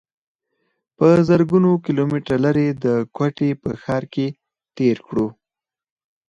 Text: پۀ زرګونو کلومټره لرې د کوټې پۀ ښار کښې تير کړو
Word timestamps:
پۀ 0.97 1.09
زرګونو 1.29 1.71
کلومټره 1.85 2.37
لرې 2.43 2.67
د 2.83 2.85
کوټې 3.15 3.49
پۀ 3.61 3.71
ښار 3.81 4.03
کښې 4.13 4.27
تير 4.77 4.97
کړو 5.07 5.27